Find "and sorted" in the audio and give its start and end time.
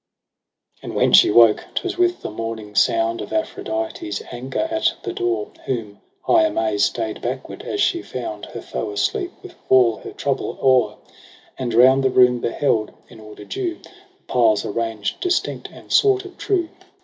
15.71-16.39